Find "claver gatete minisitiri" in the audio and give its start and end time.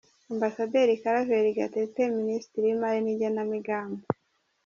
1.01-2.65